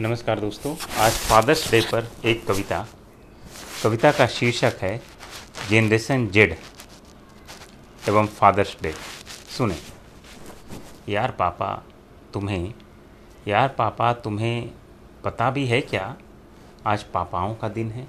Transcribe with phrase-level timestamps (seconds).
[0.00, 2.86] नमस्कार दोस्तों, आज फादर्स डे पर एक कविता।
[3.82, 5.02] कविता का शीर्षक है,
[5.68, 6.56] जेनरेशन जेड
[8.08, 8.92] एवं फादर्स डे।
[9.58, 9.76] सुने।
[11.08, 11.84] यार पापा,
[12.32, 12.74] तुम्हें,
[13.48, 14.70] यार पापा, तुम्हें
[15.24, 16.16] पता भी है क्या?
[16.86, 18.08] आज पापाओं का दिन है।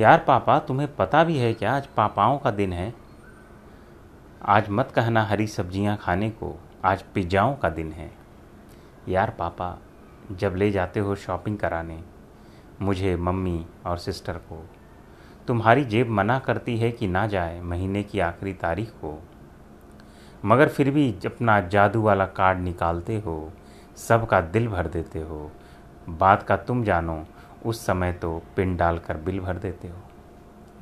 [0.00, 1.76] यार पापा, तुम्हें पता भी है क्या?
[1.76, 2.94] आज पापाओं का दिन है।
[4.44, 8.12] आज मत कहना हरी सब्ज़ियाँ खाने को, आज पिज्जाओं का दिन है।
[9.08, 9.78] यार पापा
[10.30, 11.98] जब ले जाते हो शॉपिंग कराने,
[12.82, 14.64] मुझे, मम्मी और सिस्टर को।
[15.46, 19.18] तुम्हारी जेब मना करती है कि ना जाए महीने की आखिरी तारीख को।
[20.44, 23.52] मगर फिर भी अपना जादू वाला कार्ड निकालते हो,
[23.98, 25.50] सबका दिल भर देते हो।
[26.10, 27.24] बात का तुम जानो,
[27.66, 30.02] उस समय तो पिन डालकर बिल भर देते हो।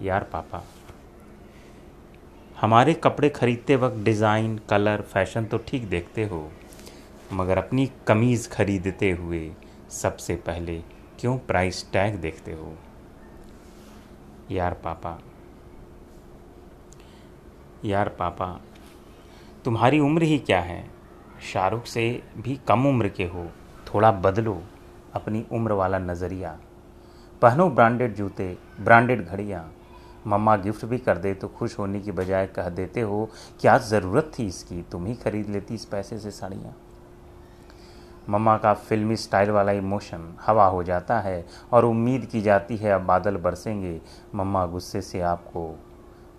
[0.01, 0.63] यार पापा,
[2.57, 6.41] हमारे कपड़े खरीदते वक्त डिज़ाइन, कलर, फ़ैशन तो ठीक देखते हो
[7.33, 9.51] मगर अपनी कमीज़ खरीदते हुए
[9.93, 10.79] सबसे पहले
[11.21, 12.73] क्यों प्राइस टैग देखते हो?
[14.51, 15.19] यार पापा
[17.85, 18.47] यार पापा,
[19.65, 20.85] तुम्हारी उम्र ही क्या है?
[21.43, 22.03] शाहरुख से
[22.39, 23.47] भी कम उम्र के हो,
[23.87, 24.61] थोड़ा बदलो
[25.15, 26.59] अपनी उम्र वाला नज़रिया।
[27.43, 29.71] पहनो ब्रांडेड जूते ब्रांडेड घड़ियाँ।
[30.27, 33.29] मम्मा गिफ्ट भी कर दे तो खुश होने की बजाय कह देते हो,
[33.61, 34.83] क्या ज़रूरत थी इसकी?
[34.83, 36.77] तुम ही खरीद लेती इस पैसे से साड़ियाँ।
[38.31, 42.93] मम्मा का फिल्मी स्टाइल वाला इमोशन हवा हो जाता है और उम्मीद की जाती है
[42.93, 44.01] अब बादल बरसेंगे।
[44.35, 45.79] मम्मा गुस्से से आपको,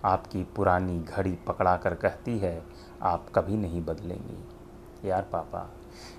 [0.06, 2.64] आपकी पुरानी घड़ी पकड़ा कर कहती है,
[3.02, 4.62] आप कभी नहीं बदलेंगे।
[5.10, 5.72] यार पापा,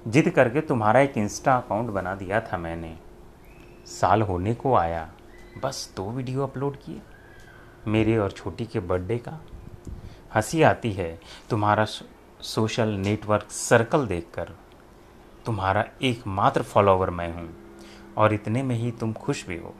[0.08, 2.98] जिद करके तुम्हारा एक इंस्टा अकाउंट बना दिया था मैंने।
[3.86, 5.12] साल होने को आया।
[5.62, 7.02] बस दो वीडियो अपलोड किए।
[7.86, 9.40] मेरे और छोटी के बर्थडे का।
[10.34, 11.86] हँसी आती है तुम्हारा
[12.40, 14.52] सोशल नेटवर्क सर्कल देखकर।
[15.46, 17.48] तुम्हारा एकमात्र फॉलोवर मैं हूँ,
[18.16, 19.74] और इतने में ही तुम खुश भी हो।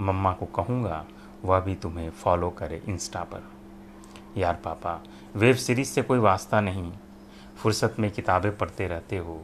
[0.00, 1.04] मम्मा को कहूँगा,
[1.44, 3.42] वह भी तुम्हें फॉलो करे इंस्टा पर।
[4.36, 5.00] यार पापा,
[5.36, 6.92] वेब सीरीज़ से कोई वास्ता नहीं।
[7.56, 9.42] फुर्सत में किताबें पढ़ते रहते हो।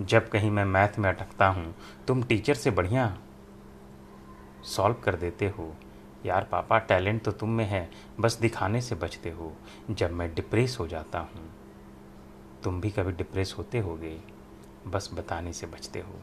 [0.00, 1.74] जब कहीं मैं मैथ में अटकता हूँ,
[2.06, 3.16] तुम टीचर से बढ़िया
[4.64, 5.72] सॉल्व कर देते हो।
[6.26, 7.88] यार पापा, टैलेंट तो तुम में है,
[8.20, 9.52] बस दिखाने से बचते हो।
[9.90, 11.50] जब मैं डिप्रेस हो जाता हूँ,
[12.64, 14.18] तुम भी कभी डिप्रेस होते होगे।
[14.86, 16.14] बस बताने से बचते हो।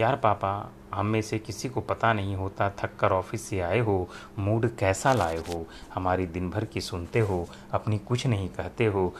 [0.00, 3.78] यार पापा, हम में से किसी को पता नहीं होता, थक कर ऑफ़िस से आए
[3.78, 8.86] हो, मूड कैसा लाए हो, हमारी दिन भर की सुनते हो, अपनी कुछ नहीं कहते
[8.86, 9.14] हो,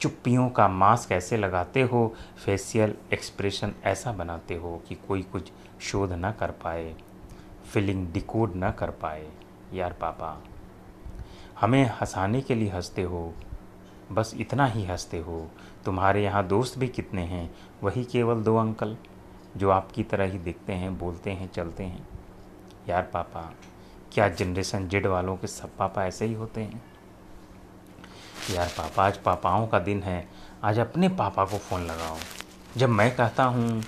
[0.00, 2.14] चुप्पियों का मास्क ऐसे लगाते हो
[2.44, 6.96] फेशियल एक्सप्रेशन ऐसा बनाते हो कि कोई कुछ शोध ना कर पाए,
[7.72, 9.30] फीलिंग डिकोड ना कर पाए।
[9.72, 10.42] यार पापा,
[11.60, 13.34] हमें हंसाने के लिए हँसते हो
[14.12, 15.50] बस इतना ही हँसते हो।
[15.84, 17.54] तुम्हारे यहाँ दोस्त भी कितने हैं?
[17.82, 18.96] वही केवल दो अंकल,
[19.56, 22.08] जो आपकी तरह ही दिखते हैं, बोलते हैं, चलते हैं।
[22.88, 23.54] यार पापा,
[24.12, 26.82] क्या जनरेशन जेड वालों के सब पापा ऐसे ही होते हैं?
[28.50, 30.28] यार पापा, आज पापाओं का दिन है।
[30.64, 32.16] आज अपने पापा को फ़ोन लगाओ।
[32.76, 33.82] जब मैं कहता हूँ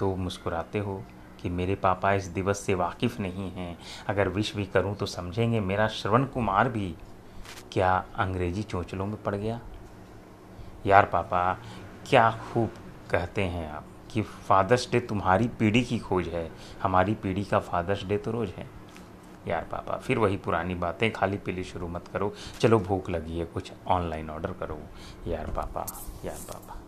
[0.00, 1.04] तो मुस्कुराते हो
[1.42, 3.78] कि मेरे पापा इस दिवस से वाकिफ़ नहीं हैं।
[4.08, 6.94] अगर विश भी करूँ तो समझेंगे मेरा श्रवण कुमार भी।
[7.72, 9.60] क्या अंग्रेज़ी चोंचलों में पड़ गया?
[10.86, 11.52] यार पापा,
[12.08, 12.70] क्या खूब
[13.10, 16.50] कहते हैं आप कि फादर्स डे तुम्हारी पीढ़ी की खोज है,
[16.82, 18.66] हमारी पीढ़ी का फादर्स डे तो रोज़ है।
[19.48, 23.44] यार पापा, फिर वही पुरानी बातें, खाली पीली शुरू मत करो, चलो भूख लगी है,
[23.44, 24.78] कुछ ऑनलाइन ऑर्डर करो।
[25.26, 25.86] यार पापा
[26.24, 26.78] यार पापा।